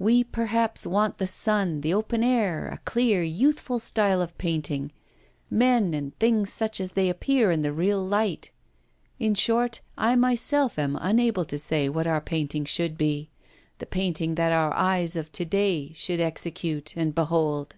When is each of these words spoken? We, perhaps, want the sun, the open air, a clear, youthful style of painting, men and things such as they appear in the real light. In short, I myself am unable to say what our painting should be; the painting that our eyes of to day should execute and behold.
We, 0.00 0.24
perhaps, 0.24 0.84
want 0.84 1.18
the 1.18 1.28
sun, 1.28 1.80
the 1.82 1.94
open 1.94 2.24
air, 2.24 2.66
a 2.70 2.78
clear, 2.78 3.22
youthful 3.22 3.78
style 3.78 4.20
of 4.20 4.36
painting, 4.36 4.90
men 5.48 5.94
and 5.94 6.12
things 6.18 6.52
such 6.52 6.80
as 6.80 6.90
they 6.94 7.08
appear 7.08 7.52
in 7.52 7.62
the 7.62 7.72
real 7.72 8.02
light. 8.04 8.50
In 9.20 9.36
short, 9.36 9.78
I 9.96 10.16
myself 10.16 10.76
am 10.76 10.98
unable 11.00 11.44
to 11.44 11.56
say 11.60 11.88
what 11.88 12.08
our 12.08 12.20
painting 12.20 12.64
should 12.64 12.98
be; 12.98 13.30
the 13.78 13.86
painting 13.86 14.34
that 14.34 14.50
our 14.50 14.74
eyes 14.74 15.14
of 15.14 15.30
to 15.30 15.44
day 15.44 15.92
should 15.94 16.18
execute 16.20 16.96
and 16.96 17.14
behold. 17.14 17.76